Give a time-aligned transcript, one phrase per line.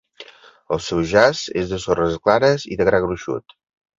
[0.77, 3.55] El seu jaç és de sorres clares i de gra gruixut.